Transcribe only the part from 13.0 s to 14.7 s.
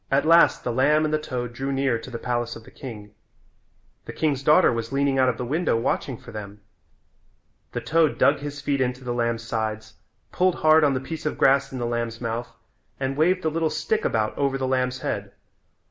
waved the little stick about over the